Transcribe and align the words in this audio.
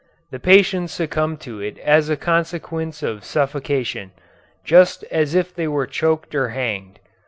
The 0.31 0.39
patients 0.39 0.93
succumb 0.93 1.37
to 1.45 1.59
it 1.59 1.77
as 1.77 2.09
a 2.09 2.17
consequence 2.17 3.03
of 3.03 3.23
suffocation, 3.23 4.13
just 4.63 5.03
as 5.11 5.35
if 5.35 5.53
they 5.53 5.67
were 5.67 5.85
choked 5.85 6.33
or 6.33 6.49
hanged. 6.49 6.97